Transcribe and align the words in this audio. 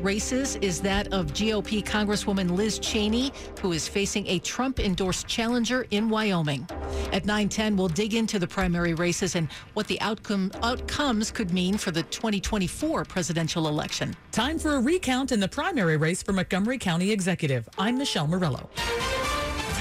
races 0.00 0.56
is 0.56 0.80
that 0.80 1.12
of 1.12 1.26
GOP 1.32 1.84
Congresswoman 1.84 2.56
Liz 2.56 2.78
Cheney, 2.78 3.32
who 3.60 3.72
is 3.72 3.88
facing 3.88 4.26
a 4.26 4.38
Trump 4.40 4.80
endorsed 4.80 5.26
challenger 5.26 5.86
in 5.90 6.08
Wyoming. 6.08 6.66
At 7.12 7.24
9:10, 7.24 7.76
we'll 7.76 7.88
dig 7.88 8.14
into 8.14 8.38
the 8.38 8.46
primary 8.46 8.94
races 8.94 9.34
and 9.34 9.48
what 9.74 9.86
the 9.86 10.00
outcome 10.00 10.52
outcomes 10.62 11.30
could 11.30 11.52
mean 11.52 11.78
for 11.78 11.90
the 11.90 12.02
2024 12.04 13.04
presidential 13.04 13.68
election. 13.68 14.14
Time 14.32 14.58
for 14.58 14.76
a 14.76 14.80
recount 14.80 15.32
in 15.32 15.40
the 15.40 15.48
primary 15.48 15.96
race 15.96 16.22
for 16.22 16.32
Montgomery 16.32 16.78
County 16.78 17.10
Executive. 17.10 17.68
I'm 17.78 17.98
Michelle 17.98 18.26
Murillo. 18.26 18.68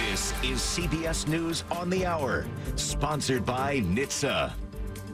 This 0.10 0.34
is 0.44 0.60
CBS 0.60 1.28
News 1.28 1.64
on 1.72 1.90
the 1.90 2.06
Hour, 2.06 2.48
sponsored 2.76 3.46
by 3.46 3.80
NHTSA. 3.80 4.67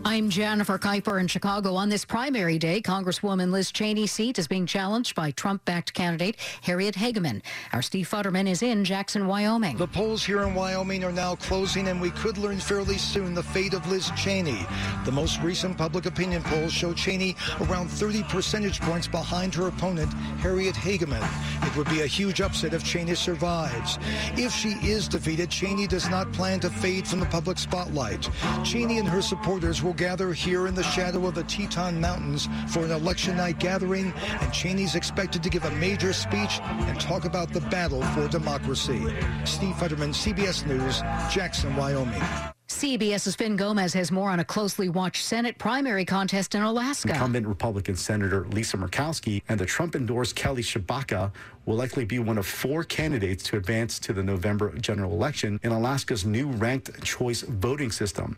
I'm 0.06 0.30
Jennifer 0.30 0.78
Keiper 0.78 1.18
in 1.18 1.28
Chicago. 1.28 1.76
On 1.76 1.88
this 1.88 2.04
primary 2.04 2.60
day, 2.60 2.82
Congresswoman 2.82 3.52
Liz 3.52 3.72
Cheney's 3.72 4.12
seat 4.12 4.38
is 4.38 4.50
being 4.50 4.66
challenged 4.66 5.16
by 5.16 5.32
Trump 5.32 5.64
backed 5.64 5.94
candidate 5.94 6.36
Harriet 6.62 6.94
Hageman. 6.94 7.42
Our 7.72 7.82
Steve 7.82 8.10
Futterman 8.10 8.50
is 8.50 8.62
in 8.64 8.84
Jackson, 8.84 9.28
Wyoming. 9.28 9.78
The 9.78 9.88
polls 9.88 10.26
here 10.26 10.42
in 10.42 10.54
Wyoming 10.54 11.06
are 11.06 11.12
now 11.14 11.36
closing, 11.36 11.88
and 11.88 12.02
we 12.02 12.12
could 12.12 12.38
learn 12.38 12.60
fairly 12.60 12.98
soon 12.98 13.34
the 13.34 13.42
fate 13.42 13.74
of 13.74 13.90
Liz 13.90 14.12
Cheney. 14.18 14.66
The 15.06 15.12
most 15.12 15.42
recent 15.42 15.78
public 15.78 16.06
opinion 16.06 16.44
polls 16.44 16.74
show 16.74 16.94
Cheney 16.94 17.38
around 17.62 17.88
30 17.88 18.24
percentage 18.24 18.82
points 18.82 19.08
behind 19.08 19.56
her 19.56 19.70
opponent, 19.70 20.12
Harriet 20.40 20.76
Hageman. 20.76 21.26
It 21.66 21.76
would 21.78 21.90
be 21.90 22.02
a 22.02 22.08
huge 22.08 22.42
upset 22.42 22.73
if 22.73 22.84
Cheney 22.84 23.16
survives. 23.16 23.98
If 24.36 24.54
she 24.54 24.72
is 24.86 25.08
defeated, 25.08 25.50
Cheney 25.50 25.88
does 25.88 26.10
not 26.10 26.32
plan 26.34 26.60
to 26.60 26.70
fade 26.70 27.08
from 27.08 27.22
the 27.22 27.26
public 27.28 27.58
spotlight. 27.58 28.30
Cheney 28.66 29.00
and 29.00 29.08
her 29.08 29.22
supporters 29.22 29.82
will 29.82 29.92
will 29.94 29.99
gather 29.99 30.33
here 30.33 30.66
in 30.66 30.73
the 30.73 30.83
shadow 30.83 31.27
of 31.27 31.36
the 31.36 31.44
Teton 31.44 32.02
Mountains 32.02 32.49
for 32.69 32.83
an 32.83 32.91
election 32.91 33.38
night 33.38 33.59
gathering, 33.59 34.11
and 34.41 34.52
Cheney's 34.52 34.95
expected 34.95 35.44
to 35.44 35.49
give 35.49 35.66
a 35.66 35.72
major 35.72 36.13
speech 36.13 36.59
and 36.61 36.99
talk 36.99 37.25
about 37.25 37.53
the 37.53 37.61
battle 37.61 38.02
for 38.08 38.27
democracy. 38.27 39.05
Steve 39.45 39.75
Futterman, 39.75 40.14
CBS 40.14 40.66
News, 40.66 41.02
Jackson, 41.31 41.75
Wyoming. 41.75 42.23
CBS's 42.69 43.36
Finn 43.36 43.55
Gomez 43.55 43.94
has 43.94 44.11
more 44.11 44.31
on 44.31 44.39
a 44.39 44.44
closely 44.44 44.89
watched 44.89 45.23
Senate 45.23 45.59
primary 45.59 46.05
contest 46.05 46.55
in 46.55 46.64
Alaska. 46.64 47.09
Incumbent 47.09 47.45
Republican 47.45 47.95
Senator 47.95 48.47
Lisa 48.47 48.77
Murkowski 48.77 49.44
and 49.47 49.59
the 49.59 49.66
Trump 49.66 49.95
endorsed 49.95 50.36
Kelly 50.36 50.64
Tshibaka 50.64 51.31
will 51.67 51.75
likely 51.75 52.03
be 52.03 52.17
one 52.17 52.39
of 52.39 52.47
four 52.47 52.83
candidates 52.83 53.44
to 53.44 53.58
advance 53.58 53.99
to 53.99 54.11
the 54.11 54.23
November 54.23 54.73
general 54.80 55.11
election 55.11 55.59
in 55.61 55.71
Alaska's 55.71 56.25
new 56.25 56.47
ranked 56.47 57.03
choice 57.03 57.41
voting 57.41 57.91
system. 57.91 58.36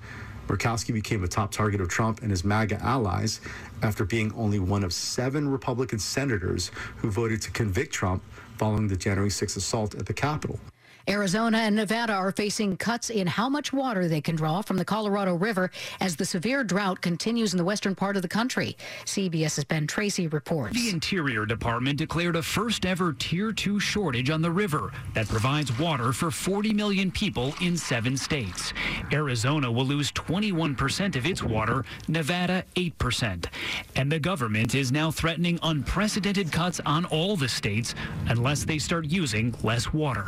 Murkowski 0.48 0.94
became 0.94 1.24
a 1.24 1.28
top 1.28 1.52
target 1.52 1.82
of 1.82 1.90
Trump 1.90 2.22
and 2.22 2.32
his 2.32 2.44
MAGA 2.44 2.82
allies 2.82 3.42
after 3.82 4.06
being 4.06 4.32
only 4.36 4.60
one 4.60 4.84
of 4.84 4.94
seven 4.94 5.50
Republican 5.50 6.00
senators 6.00 6.72
who 6.98 7.10
voted 7.10 7.42
to 7.42 7.52
convict 7.52 7.94
Trump 7.94 8.24
following 8.58 8.88
the 8.88 8.96
January 8.96 9.30
6 9.30 9.56
assault 9.56 9.96
at 9.96 10.06
the 10.06 10.14
Capitol. 10.14 10.60
Arizona 11.08 11.60
and 11.60 11.76
Nevada 11.76 12.14
are 12.14 12.32
facing 12.32 12.78
cuts 12.78 13.12
in 13.12 13.28
how 13.28 13.48
much 13.48 13.72
water 13.72 14.08
they 14.08 14.22
can 14.22 14.36
draw 14.36 14.62
from 14.62 14.78
the 14.78 14.86
Colorado 14.86 15.36
River 15.36 15.70
as 16.02 16.16
the 16.16 16.26
severe 16.26 16.64
drought 16.64 17.02
continues 17.02 17.54
in 17.54 17.58
the 17.58 17.64
western 17.64 17.94
part 17.94 18.16
of 18.16 18.24
the 18.24 18.28
country. 18.28 18.76
CBS's 19.06 19.64
Ben 19.66 19.86
Tracy 19.86 20.28
reports. 20.28 20.74
The 20.74 20.90
Interior 20.90 21.46
Department 21.46 22.00
declared 22.00 22.36
a 22.36 22.42
first 22.42 22.86
ever 22.86 23.14
Tier 23.14 23.52
2 23.52 23.80
shortage 23.80 24.32
on 24.32 24.42
the 24.42 24.50
river 24.50 24.92
that 25.14 25.28
provides 25.28 25.78
water 25.78 26.12
for 26.12 26.32
40 26.32 26.74
million 26.74 27.12
people 27.12 27.54
in 27.62 27.78
seven 27.78 28.18
states. 28.18 28.74
Arizona 29.12 29.72
will 29.72 29.86
lose 29.86 30.12
21% 30.14 31.16
of 31.16 31.26
its 31.28 31.44
water, 31.44 31.86
Nevada 32.08 32.64
8%. 32.76 33.46
And 33.96 34.12
the 34.12 34.20
government 34.20 34.74
is 34.74 34.92
now 34.92 35.12
threatening 35.12 35.60
unprecedented 35.62 36.52
cuts 36.52 36.82
on 36.86 37.06
all 37.06 37.36
the 37.36 37.50
states 37.50 37.94
unless 38.28 38.66
they 38.66 38.80
start 38.80 39.06
using 39.06 39.54
less 39.62 39.94
water. 39.94 40.26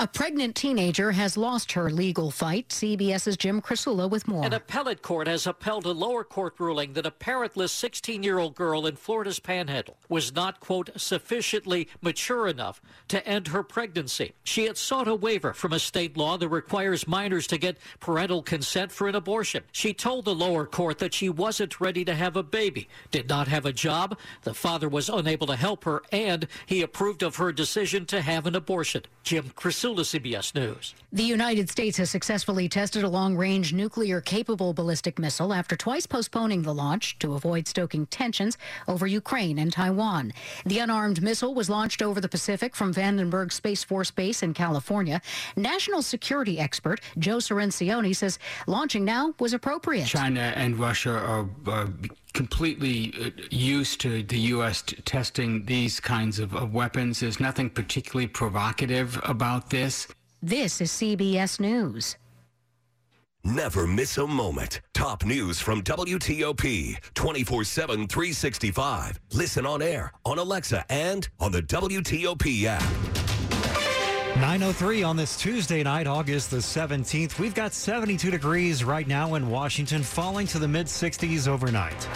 A 0.00 0.06
pregnant 0.14 0.54
teenager 0.54 1.10
has 1.10 1.36
lost 1.36 1.72
her 1.72 1.90
legal 1.90 2.30
fight. 2.30 2.68
CBS's 2.68 3.36
Jim 3.36 3.60
Krasula 3.60 4.08
with 4.08 4.28
more. 4.28 4.44
An 4.44 4.52
appellate 4.52 5.02
court 5.02 5.26
has 5.26 5.44
upheld 5.44 5.84
a 5.86 5.90
lower 5.90 6.22
court 6.22 6.54
ruling 6.58 6.92
that 6.92 7.04
a 7.04 7.10
parentless 7.10 7.70
16 7.70 8.22
year 8.22 8.38
old 8.38 8.54
girl 8.54 8.86
in 8.86 8.94
Florida's 8.94 9.40
panhandle 9.40 9.98
was 10.08 10.32
not, 10.32 10.60
quote, 10.60 10.90
sufficiently 10.96 11.88
mature 12.00 12.46
enough 12.46 12.80
to 13.08 13.26
end 13.26 13.48
her 13.48 13.64
pregnancy. 13.64 14.32
She 14.44 14.66
had 14.66 14.78
sought 14.78 15.08
a 15.08 15.14
waiver 15.16 15.52
from 15.52 15.72
a 15.72 15.80
state 15.80 16.16
law 16.16 16.38
that 16.38 16.48
requires 16.48 17.08
minors 17.08 17.48
to 17.48 17.58
get 17.58 17.78
parental 17.98 18.42
consent 18.42 18.92
for 18.92 19.08
an 19.08 19.16
abortion. 19.16 19.64
She 19.72 19.92
told 19.92 20.26
the 20.26 20.34
lower 20.34 20.64
court 20.64 20.98
that 20.98 21.12
she 21.12 21.28
wasn't 21.28 21.80
ready 21.80 22.04
to 22.04 22.14
have 22.14 22.36
a 22.36 22.44
baby, 22.44 22.88
did 23.10 23.28
not 23.28 23.48
have 23.48 23.66
a 23.66 23.72
job, 23.72 24.16
the 24.42 24.54
father 24.54 24.88
was 24.88 25.08
unable 25.08 25.48
to 25.48 25.56
help 25.56 25.82
her, 25.84 26.02
and 26.12 26.46
he 26.66 26.82
approved 26.82 27.24
of 27.24 27.36
her 27.36 27.50
decision 27.50 28.06
to 28.06 28.22
have 28.22 28.46
an 28.46 28.54
abortion. 28.54 29.02
Jim 29.24 29.50
Krasula 29.56 30.03
CBS 30.04 30.54
News. 30.54 30.94
The 31.12 31.22
United 31.22 31.70
States 31.70 31.96
has 31.98 32.10
successfully 32.10 32.68
tested 32.68 33.04
a 33.04 33.08
long 33.08 33.36
range 33.36 33.72
nuclear 33.72 34.20
capable 34.20 34.72
ballistic 34.72 35.18
missile 35.18 35.52
after 35.52 35.76
twice 35.76 36.06
postponing 36.06 36.62
the 36.62 36.74
launch 36.74 37.18
to 37.18 37.34
avoid 37.34 37.66
stoking 37.66 38.06
tensions 38.06 38.58
over 38.86 39.06
Ukraine 39.06 39.58
and 39.58 39.72
Taiwan. 39.72 40.32
The 40.66 40.78
unarmed 40.78 41.22
missile 41.22 41.54
was 41.54 41.70
launched 41.70 42.02
over 42.02 42.20
the 42.20 42.28
Pacific 42.28 42.76
from 42.76 42.92
Vandenberg 42.92 43.52
Space 43.52 43.82
Force 43.82 44.10
Base 44.10 44.42
in 44.42 44.54
California. 44.54 45.20
National 45.56 46.02
security 46.02 46.58
expert 46.58 47.00
Joe 47.18 47.38
Cirincione 47.38 48.14
says 48.14 48.38
launching 48.66 49.04
now 49.04 49.34
was 49.38 49.52
appropriate. 49.52 50.06
China 50.06 50.52
and 50.54 50.78
Russia 50.78 51.12
are, 51.12 51.48
are 51.66 51.88
completely 52.34 53.14
uh, 53.18 53.30
used 53.50 54.00
to 54.02 54.22
the 54.22 54.38
U.S. 54.54 54.84
testing 55.04 55.64
these 55.64 56.00
kinds 56.00 56.38
of, 56.38 56.54
of 56.54 56.74
weapons. 56.74 57.20
There's 57.20 57.40
nothing 57.40 57.70
particularly 57.70 58.26
provocative 58.26 59.18
about 59.24 59.70
this. 59.70 60.08
This 60.42 60.80
is 60.82 60.90
CBS 60.90 61.58
News. 61.58 62.16
Never 63.46 63.86
miss 63.86 64.16
a 64.16 64.26
moment. 64.26 64.80
Top 64.94 65.24
news 65.24 65.60
from 65.60 65.82
WTOP 65.82 66.96
24 67.12 67.64
7, 67.64 68.08
365. 68.08 69.20
Listen 69.32 69.66
on 69.66 69.82
air, 69.82 70.12
on 70.24 70.38
Alexa, 70.38 70.84
and 70.88 71.28
on 71.38 71.52
the 71.52 71.62
WTOP 71.62 72.64
app. 72.64 73.13
903 74.36 75.04
on 75.04 75.16
this 75.16 75.36
Tuesday 75.36 75.84
night, 75.84 76.08
August 76.08 76.50
the 76.50 76.56
17th. 76.56 77.38
We've 77.38 77.54
got 77.54 77.72
72 77.72 78.32
degrees 78.32 78.82
right 78.82 79.06
now 79.06 79.36
in 79.36 79.48
Washington, 79.48 80.02
falling 80.02 80.48
to 80.48 80.58
the 80.58 80.66
mid 80.66 80.86
60s 80.86 81.46
overnight. 81.46 82.08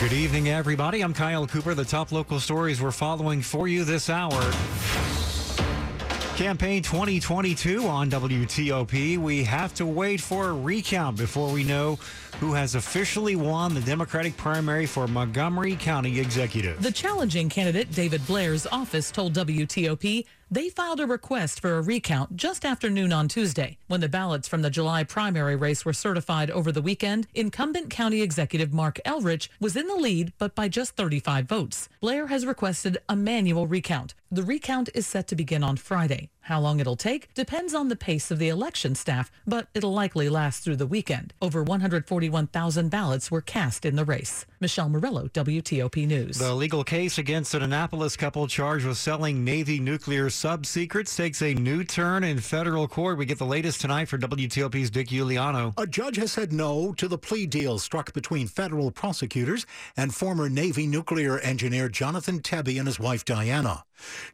Good 0.00 0.12
evening, 0.12 0.50
everybody. 0.50 1.00
I'm 1.00 1.14
Kyle 1.14 1.46
Cooper. 1.46 1.74
The 1.74 1.84
top 1.84 2.12
local 2.12 2.38
stories 2.40 2.82
we're 2.82 2.90
following 2.90 3.40
for 3.40 3.66
you 3.66 3.82
this 3.84 4.10
hour. 4.10 4.52
Campaign 6.42 6.82
2022 6.82 7.86
on 7.86 8.10
WTOP. 8.10 9.16
We 9.16 9.44
have 9.44 9.72
to 9.74 9.86
wait 9.86 10.20
for 10.20 10.48
a 10.48 10.52
recount 10.52 11.16
before 11.16 11.52
we 11.52 11.62
know 11.62 12.00
who 12.40 12.52
has 12.52 12.74
officially 12.74 13.36
won 13.36 13.74
the 13.74 13.80
Democratic 13.80 14.36
primary 14.36 14.84
for 14.84 15.06
Montgomery 15.06 15.76
County 15.76 16.18
Executive. 16.18 16.82
The 16.82 16.90
challenging 16.90 17.48
candidate, 17.48 17.92
David 17.92 18.26
Blair's 18.26 18.66
office, 18.66 19.12
told 19.12 19.34
WTOP 19.34 20.24
they 20.52 20.68
filed 20.68 21.00
a 21.00 21.06
request 21.06 21.60
for 21.60 21.78
a 21.78 21.80
recount 21.80 22.36
just 22.36 22.66
after 22.66 22.90
noon 22.90 23.10
on 23.10 23.26
Tuesday. 23.26 23.78
When 23.88 24.02
the 24.02 24.08
ballots 24.08 24.46
from 24.46 24.60
the 24.60 24.68
July 24.68 25.02
primary 25.02 25.56
race 25.56 25.86
were 25.86 25.94
certified 25.94 26.50
over 26.50 26.70
the 26.70 26.82
weekend, 26.82 27.26
incumbent 27.34 27.88
county 27.88 28.20
executive 28.20 28.70
Marc 28.70 29.00
Elrich 29.06 29.48
was 29.60 29.76
in 29.76 29.86
the 29.86 29.94
lead, 29.94 30.34
but 30.36 30.54
by 30.54 30.68
just 30.68 30.94
35 30.94 31.46
votes. 31.46 31.88
Blair 32.02 32.26
has 32.26 32.44
requested 32.44 32.98
a 33.08 33.16
manual 33.16 33.66
recount. 33.66 34.14
The 34.30 34.42
recount 34.42 34.90
is 34.94 35.06
set 35.06 35.26
to 35.28 35.34
begin 35.34 35.64
on 35.64 35.78
Friday. 35.78 36.28
How 36.42 36.60
long 36.60 36.80
it'll 36.80 36.96
take 36.96 37.32
depends 37.34 37.72
on 37.72 37.88
the 37.88 37.94
pace 37.94 38.32
of 38.32 38.38
the 38.40 38.48
election 38.48 38.96
staff, 38.96 39.30
but 39.46 39.68
it'll 39.74 39.92
likely 39.92 40.28
last 40.28 40.64
through 40.64 40.76
the 40.76 40.86
weekend. 40.86 41.32
Over 41.40 41.62
141,000 41.62 42.90
ballots 42.90 43.30
were 43.30 43.40
cast 43.40 43.84
in 43.84 43.94
the 43.94 44.04
race. 44.04 44.44
Michelle 44.60 44.88
Murillo, 44.88 45.28
WTOP 45.28 46.06
News. 46.06 46.38
The 46.38 46.54
legal 46.54 46.82
case 46.82 47.18
against 47.18 47.54
an 47.54 47.62
Annapolis 47.62 48.16
couple 48.16 48.48
charged 48.48 48.86
with 48.86 48.98
selling 48.98 49.44
Navy 49.44 49.78
nuclear 49.78 50.30
sub 50.30 50.66
secrets 50.66 51.14
takes 51.16 51.42
a 51.42 51.54
new 51.54 51.84
turn 51.84 52.24
in 52.24 52.38
federal 52.38 52.88
court. 52.88 53.18
We 53.18 53.26
get 53.26 53.38
the 53.38 53.46
latest 53.46 53.80
tonight 53.80 54.08
for 54.08 54.18
WTOP's 54.18 54.90
Dick 54.90 55.08
Uliano. 55.08 55.72
A 55.76 55.86
judge 55.86 56.16
has 56.16 56.32
said 56.32 56.52
no 56.52 56.92
to 56.94 57.06
the 57.06 57.18
plea 57.18 57.46
deal 57.46 57.78
struck 57.78 58.12
between 58.12 58.48
federal 58.48 58.90
prosecutors 58.90 59.64
and 59.96 60.12
former 60.12 60.48
Navy 60.48 60.88
nuclear 60.88 61.38
engineer 61.38 61.88
Jonathan 61.88 62.40
Toebbe 62.40 62.78
and 62.78 62.88
his 62.88 62.98
wife 62.98 63.24
Diana. 63.24 63.84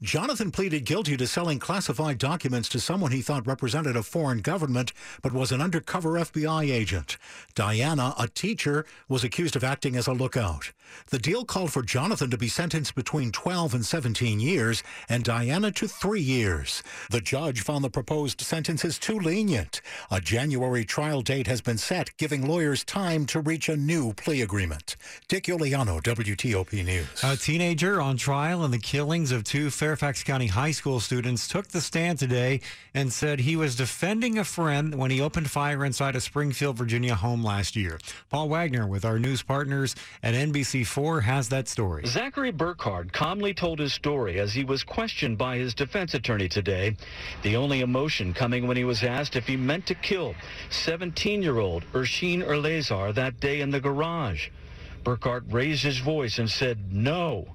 Jonathan 0.03 0.51
pleaded 0.51 0.85
guilty 0.85 1.17
to 1.17 1.27
selling 1.27 1.59
classified 1.59 2.19
documents 2.19 2.69
to 2.69 2.81
someone 2.81 3.13
he 3.13 3.23
thought 3.23 3.47
represented 3.47 3.97
a 3.97 4.03
foreign 4.03 4.39
government, 4.39 4.93
but 5.23 5.33
was 5.33 5.53
an 5.53 5.61
undercover 5.61 6.13
FBI 6.13 6.71
agent. 6.71 7.17
Diana, 7.55 8.15
a 8.19 8.29
teacher, 8.29 8.85
was 9.09 9.25
accused 9.25 9.57
of 9.57 9.65
acting 9.65 9.97
as 9.97 10.07
a 10.07 10.13
lookout. 10.13 10.73
The 11.11 11.19
deal 11.19 11.45
called 11.45 11.73
for 11.73 11.83
Jonathan 11.83 12.31
to 12.31 12.39
be 12.39 12.49
sentenced 12.49 12.95
between 12.95 13.33
12 13.33 13.75
and 13.75 13.85
17 13.85 14.41
years 14.41 14.83
and 15.09 15.25
Diana 15.25 15.71
to 15.73 15.89
three 15.89 16.21
years. 16.21 16.83
The 17.11 17.21
judge 17.21 17.61
found 17.61 17.85
the 17.85 17.91
proposed 17.91 18.41
sentences 18.41 18.99
too 18.99 19.19
lenient. 19.19 19.81
A 20.11 20.21
January 20.21 20.85
trial 20.85 21.23
date 21.23 21.47
has 21.47 21.61
been 21.61 21.79
set, 21.79 22.17
giving 22.17 22.47
lawyers 22.47 22.85
time 22.85 23.27
to 23.27 23.41
reach 23.41 23.69
a 23.69 23.77
new 23.77 24.13
plea 24.15 24.43
agreement. 24.43 24.97
Dick 25.29 25.45
Uliano, 25.45 26.03
WTOP 26.03 26.85
News. 26.85 27.09
A 27.23 27.37
teenager 27.37 28.01
on 28.01 28.17
trial 28.17 28.65
in 28.65 28.71
the 28.71 28.79
killings 28.79 29.33
of 29.33 29.45
two 29.45 29.58
Fairfax 29.67 30.23
County 30.23 30.47
high 30.47 30.71
school 30.71 31.01
students 31.01 31.49
took 31.49 31.67
the 31.67 31.81
stand 31.81 32.19
today 32.19 32.61
and 32.95 33.13
said 33.13 33.41
he 33.41 33.57
was 33.57 33.75
defending 33.75 34.39
a 34.39 34.45
friend 34.45 34.95
when 34.95 35.11
he 35.11 35.21
opened 35.21 35.51
fire 35.51 35.85
inside 35.85 36.15
a 36.15 36.21
Springfield, 36.21 36.77
Virginia 36.77 37.17
home 37.17 37.43
last 37.43 37.75
year. 37.75 37.99
Paul 38.31 38.49
Wagner 38.49 38.87
with 38.87 39.05
our 39.05 39.19
news 39.19 39.43
partners 39.43 39.97
at 40.23 40.35
NBC4 40.35 41.23
has 41.23 41.49
that 41.49 41.67
story. 41.67 42.07
Zachary 42.07 42.53
Burkhardt 42.53 43.13
calmly 43.13 43.53
told 43.53 43.81
his 43.81 43.93
story 43.93 44.39
as 44.39 44.53
he 44.53 44.63
was 44.63 44.85
questioned 44.85 45.37
by 45.37 45.57
his 45.57 45.75
defense 45.75 46.15
attorney 46.15 46.49
today. 46.49 46.97
The 47.43 47.57
only 47.57 47.81
emotion 47.81 48.33
coming 48.33 48.69
when 48.69 48.77
he 48.77 48.85
was 48.85 49.03
asked 49.03 49.35
if 49.35 49.49
he 49.49 49.57
meant 49.57 49.87
to 49.87 49.97
kill 49.97 50.37
17-year-old 50.71 51.83
Ursheen 51.93 52.47
Urlazar 52.47 53.13
that 53.15 53.41
day 53.41 53.61
in 53.61 53.71
the 53.71 53.81
garage. 53.81 54.51
Burkhardt 55.03 55.45
raised 55.51 55.83
his 55.83 55.99
voice 55.99 56.39
and 56.39 56.49
said 56.49 56.93
no. 56.93 57.49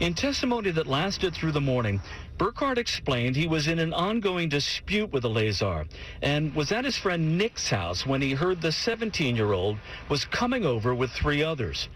In 0.00 0.14
testimony 0.14 0.72
that 0.72 0.88
lasted 0.88 1.34
through 1.34 1.52
the 1.52 1.60
morning, 1.60 2.00
Burkhardt 2.36 2.78
explained 2.78 3.36
he 3.36 3.46
was 3.46 3.68
in 3.68 3.78
an 3.78 3.94
ongoing 3.94 4.48
dispute 4.48 5.12
with 5.12 5.24
Eleazar 5.24 5.86
and 6.20 6.52
was 6.52 6.72
at 6.72 6.84
his 6.84 6.98
friend 6.98 7.38
Nick's 7.38 7.70
house 7.70 8.04
when 8.04 8.20
he 8.20 8.32
heard 8.32 8.60
the 8.60 8.68
17-year-old 8.68 9.78
was 10.08 10.24
coming 10.24 10.66
over 10.66 10.94
with 10.96 11.12
three 11.12 11.44
others. 11.44 11.88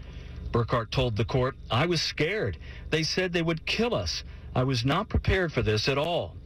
Burkhardt 0.53 0.91
told 0.91 1.17
the 1.17 1.25
court, 1.25 1.55
I 1.69 1.87
was 1.87 2.01
scared. 2.01 2.57
They 2.89 3.03
said 3.03 3.33
they 3.33 3.41
would 3.41 3.65
kill 3.65 3.93
us. 3.93 4.23
I 4.55 4.63
was 4.63 4.85
not 4.85 5.09
prepared 5.09 5.51
for 5.51 5.61
this 5.61 5.89
at 5.89 5.97
all. 5.97 6.38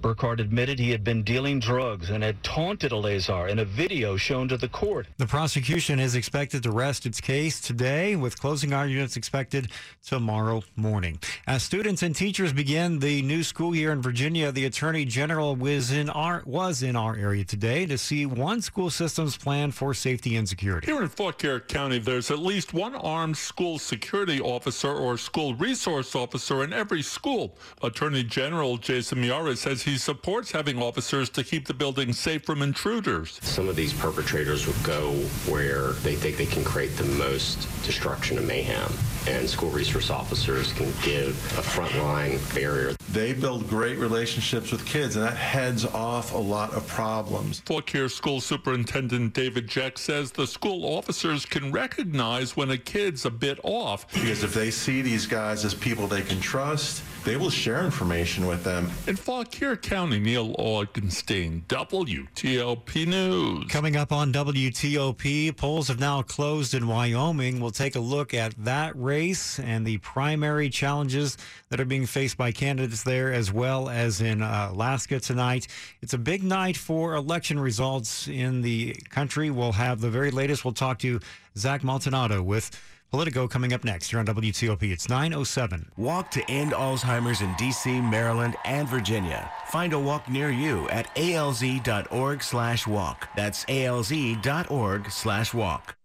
Burkhardt 0.00 0.40
admitted 0.40 0.78
he 0.78 0.90
had 0.90 1.04
been 1.04 1.22
dealing 1.22 1.60
drugs 1.60 2.10
and 2.10 2.22
had 2.22 2.42
taunted 2.42 2.92
Eleazar 2.92 3.48
in 3.48 3.58
a 3.58 3.64
video 3.64 4.16
shown 4.16 4.48
to 4.48 4.56
the 4.56 4.68
court. 4.68 5.06
The 5.18 5.26
prosecution 5.26 6.00
is 6.00 6.14
expected 6.14 6.62
to 6.62 6.70
rest 6.70 7.04
its 7.06 7.20
case 7.20 7.60
today, 7.60 8.16
with 8.16 8.40
closing 8.40 8.72
arguments 8.72 9.16
expected 9.16 9.70
tomorrow 10.06 10.62
morning. 10.76 11.18
As 11.46 11.62
students 11.62 12.02
and 12.02 12.16
teachers 12.16 12.52
begin 12.52 12.98
the 12.98 13.22
new 13.22 13.42
school 13.42 13.74
year 13.74 13.92
in 13.92 14.00
Virginia, 14.00 14.50
the 14.52 14.64
Attorney 14.64 15.04
General 15.04 15.54
was 15.54 15.92
in 15.92 16.08
our 16.10 16.42
was 16.46 16.82
in 16.82 16.96
our 16.96 17.16
area 17.16 17.44
today 17.44 17.86
to 17.86 17.98
see 17.98 18.24
one 18.26 18.62
school 18.62 18.90
system's 18.90 19.36
plan 19.36 19.70
for 19.70 19.92
safety 19.92 20.36
and 20.36 20.48
security. 20.48 20.86
Here 20.86 21.02
in 21.02 21.08
Fauquier 21.08 21.60
County, 21.60 21.98
there's 21.98 22.30
at 22.30 22.38
least 22.38 22.72
one 22.72 22.94
armed 22.94 23.36
school 23.36 23.78
security 23.78 24.40
officer 24.40 24.92
or 24.92 25.18
school 25.18 25.54
resource 25.54 26.14
officer 26.14 26.64
in 26.64 26.72
every 26.72 27.02
school. 27.02 27.56
Attorney 27.82 28.22
General 28.22 28.76
Jason 28.78 29.22
Miyares 29.22 29.58
says 29.58 29.82
he 29.82 29.89
supports 29.96 30.50
having 30.50 30.82
officers 30.82 31.30
to 31.30 31.44
keep 31.44 31.66
the 31.66 31.74
building 31.74 32.12
safe 32.12 32.44
from 32.44 32.62
intruders. 32.62 33.38
Some 33.42 33.68
of 33.68 33.76
these 33.76 33.92
perpetrators 33.92 34.66
would 34.66 34.82
go 34.82 35.12
where 35.46 35.92
they 36.04 36.14
think 36.14 36.36
they 36.36 36.46
can 36.46 36.64
create 36.64 36.96
the 36.96 37.04
most 37.04 37.68
destruction 37.84 38.38
and 38.38 38.46
mayhem, 38.46 38.92
and 39.26 39.48
school 39.48 39.70
resource 39.70 40.10
officers 40.10 40.72
can 40.72 40.86
give 41.02 41.30
a 41.58 41.62
frontline 41.62 42.38
barrier. 42.54 42.94
They 43.12 43.32
build 43.32 43.68
great 43.68 43.98
relationships 43.98 44.70
with 44.70 44.86
kids, 44.86 45.16
and 45.16 45.24
that 45.24 45.36
heads 45.36 45.84
off 45.84 46.32
a 46.32 46.38
lot 46.38 46.72
of 46.74 46.86
problems. 46.86 47.60
Fauquier 47.66 48.08
School 48.08 48.40
Superintendent 48.40 49.34
David 49.34 49.66
Jack 49.66 49.98
says 49.98 50.30
the 50.30 50.46
school 50.46 50.84
officers 50.84 51.44
can 51.44 51.72
recognize 51.72 52.56
when 52.56 52.70
a 52.70 52.78
kid's 52.78 53.24
a 53.24 53.30
bit 53.30 53.58
off. 53.64 54.10
Because 54.12 54.44
if 54.44 54.54
they 54.54 54.70
see 54.70 55.02
these 55.02 55.26
guys 55.26 55.64
as 55.64 55.74
people 55.74 56.06
they 56.06 56.22
can 56.22 56.40
trust, 56.40 57.02
they 57.24 57.36
will 57.36 57.50
share 57.50 57.84
information 57.84 58.46
with 58.46 58.64
them. 58.64 58.90
In 59.06 59.16
Fauquier 59.16 59.76
County, 59.76 60.18
Neil 60.18 60.54
Augenstein, 60.56 61.62
WTOP 61.66 63.06
News. 63.06 63.66
Coming 63.68 63.96
up 63.96 64.12
on 64.12 64.32
WTOP, 64.32 65.56
polls 65.56 65.88
have 65.88 66.00
now 66.00 66.22
closed 66.22 66.74
in 66.74 66.86
Wyoming. 66.86 67.60
We'll 67.60 67.70
take 67.70 67.96
a 67.96 68.00
look 68.00 68.32
at 68.32 68.54
that 68.64 68.96
race 68.96 69.58
and 69.58 69.86
the 69.86 69.98
primary 69.98 70.70
challenges 70.70 71.36
that 71.68 71.80
are 71.80 71.84
being 71.84 72.06
faced 72.06 72.36
by 72.36 72.52
candidates 72.52 73.02
there, 73.02 73.32
as 73.32 73.52
well 73.52 73.88
as 73.88 74.20
in 74.20 74.42
uh, 74.42 74.70
Alaska 74.72 75.20
tonight. 75.20 75.68
It's 76.00 76.14
a 76.14 76.18
big 76.18 76.42
night 76.42 76.76
for 76.76 77.14
election 77.14 77.60
results 77.60 78.28
in 78.28 78.62
the 78.62 78.94
country. 79.10 79.50
We'll 79.50 79.72
have 79.72 80.00
the 80.00 80.10
very 80.10 80.30
latest. 80.30 80.64
We'll 80.64 80.74
talk 80.74 80.98
to 81.00 81.20
Zach 81.56 81.82
Montellaro 81.82 82.42
with 82.42 82.70
Politico 83.10 83.48
coming 83.48 83.72
up 83.72 83.82
next 83.82 84.10
here 84.10 84.20
on 84.20 84.26
WTOP. 84.26 84.84
It's 84.84 85.08
907. 85.08 85.90
Walk 85.96 86.30
to 86.30 86.48
end 86.48 86.72
Alzheimer's 86.72 87.40
in 87.40 87.52
D.C., 87.54 88.00
Maryland, 88.00 88.54
and 88.64 88.88
Virginia. 88.88 89.50
Find 89.66 89.92
a 89.92 89.98
walk 89.98 90.28
near 90.28 90.50
you 90.50 90.88
at 90.90 91.12
alz.org 91.16 92.42
slash 92.42 92.86
walk. 92.86 93.28
That's 93.34 93.64
alz.org 93.64 95.10
slash 95.10 95.52
walk. 95.52 95.96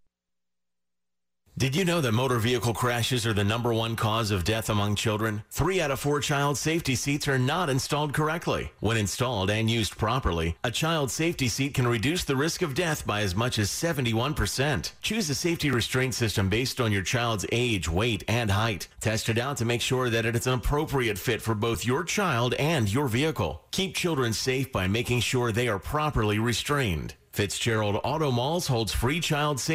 Did 1.57 1.73
you 1.73 1.85
know 1.85 2.01
that 2.01 2.11
motor 2.11 2.37
vehicle 2.37 2.73
crashes 2.73 3.25
are 3.25 3.31
the 3.31 3.41
number 3.41 3.73
one 3.73 3.95
cause 3.95 4.29
of 4.29 4.43
death 4.43 4.69
among 4.69 4.95
children? 4.95 5.41
Three 5.49 5.79
out 5.79 5.89
of 5.89 6.01
four 6.01 6.19
child 6.19 6.57
safety 6.57 6.95
seats 6.95 7.29
are 7.29 7.39
not 7.39 7.69
installed 7.69 8.13
correctly. 8.13 8.73
When 8.81 8.97
installed 8.97 9.49
and 9.49 9.71
used 9.71 9.97
properly, 9.97 10.57
a 10.65 10.71
child 10.71 11.11
safety 11.11 11.47
seat 11.47 11.73
can 11.73 11.87
reduce 11.87 12.25
the 12.25 12.35
risk 12.35 12.61
of 12.61 12.75
death 12.75 13.07
by 13.07 13.21
as 13.21 13.35
much 13.35 13.57
as 13.57 13.69
71%. 13.69 14.91
Choose 15.01 15.29
a 15.29 15.35
safety 15.35 15.71
restraint 15.71 16.13
system 16.13 16.49
based 16.49 16.81
on 16.81 16.91
your 16.91 17.03
child's 17.03 17.45
age, 17.53 17.87
weight, 17.87 18.25
and 18.27 18.51
height. 18.51 18.89
Test 18.99 19.29
it 19.29 19.37
out 19.37 19.55
to 19.55 19.63
make 19.63 19.79
sure 19.79 20.09
that 20.09 20.25
it 20.25 20.35
is 20.35 20.47
an 20.47 20.55
appropriate 20.55 21.17
fit 21.17 21.41
for 21.41 21.55
both 21.55 21.85
your 21.85 22.03
child 22.03 22.53
and 22.55 22.93
your 22.93 23.07
vehicle. 23.07 23.63
Keep 23.71 23.95
children 23.95 24.33
safe 24.33 24.73
by 24.73 24.87
making 24.87 25.21
sure 25.21 25.53
they 25.53 25.69
are 25.69 25.79
properly 25.79 26.37
restrained. 26.37 27.13
Fitzgerald 27.31 28.01
Auto 28.03 28.29
Malls 28.29 28.67
holds 28.67 28.91
free 28.91 29.21
child 29.21 29.61
safety. 29.61 29.74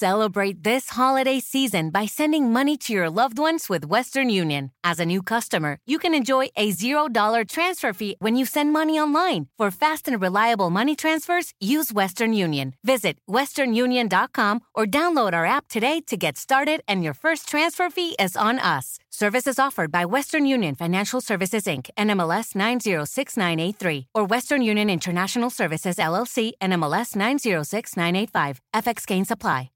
Celebrate 0.00 0.62
this 0.62 0.90
holiday 0.90 1.40
season 1.40 1.90
by 1.90 2.06
sending 2.06 2.52
money 2.52 2.76
to 2.76 2.92
your 2.92 3.10
loved 3.10 3.36
ones 3.36 3.68
with 3.68 3.84
Western 3.84 4.30
Union. 4.30 4.70
As 4.84 5.00
a 5.00 5.04
new 5.04 5.22
customer, 5.22 5.78
you 5.86 5.98
can 5.98 6.14
enjoy 6.14 6.50
a 6.54 6.70
$0 6.70 7.48
transfer 7.48 7.92
fee 7.92 8.14
when 8.20 8.36
you 8.36 8.46
send 8.46 8.72
money 8.72 9.00
online. 9.00 9.48
For 9.58 9.72
fast 9.72 10.06
and 10.06 10.22
reliable 10.22 10.70
money 10.70 10.94
transfers, 10.94 11.52
use 11.58 11.92
Western 11.92 12.32
Union. 12.32 12.74
Visit 12.84 13.18
westernunion.com 13.28 14.60
or 14.72 14.86
download 14.86 15.32
our 15.32 15.44
app 15.44 15.66
today 15.66 16.00
to 16.06 16.16
get 16.16 16.38
started, 16.38 16.80
and 16.86 17.02
your 17.02 17.14
first 17.14 17.48
transfer 17.48 17.90
fee 17.90 18.14
is 18.20 18.36
on 18.36 18.60
us. 18.60 18.98
Services 19.10 19.58
offered 19.58 19.90
by 19.90 20.04
Western 20.04 20.46
Union 20.46 20.76
Financial 20.76 21.20
Services 21.20 21.64
Inc., 21.64 21.90
NMLS 21.98 22.54
906983, 22.54 24.06
or 24.14 24.24
Western 24.24 24.62
Union 24.62 24.88
International 24.88 25.50
Services 25.50 25.96
LLC, 25.96 26.52
NMLS 26.62 27.16
906985. 27.16 28.60
FX 28.72 29.04
gain 29.04 29.24
supply. 29.24 29.70